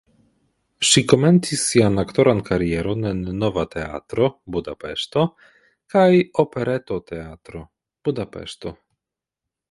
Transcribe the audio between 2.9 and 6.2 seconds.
en Nova Teatro (Budapeŝto) kaj